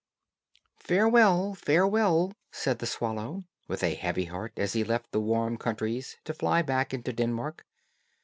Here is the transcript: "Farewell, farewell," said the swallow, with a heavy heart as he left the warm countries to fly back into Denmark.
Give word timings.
"Farewell, 0.79 1.53
farewell," 1.53 2.33
said 2.51 2.79
the 2.79 2.87
swallow, 2.87 3.43
with 3.67 3.83
a 3.83 3.93
heavy 3.93 4.25
heart 4.25 4.53
as 4.57 4.73
he 4.73 4.83
left 4.83 5.11
the 5.11 5.19
warm 5.21 5.57
countries 5.57 6.17
to 6.23 6.33
fly 6.33 6.63
back 6.63 6.91
into 6.91 7.13
Denmark. 7.13 7.63